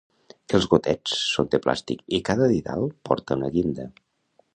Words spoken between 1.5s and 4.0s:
de plàstic i cada didal porta una guinda.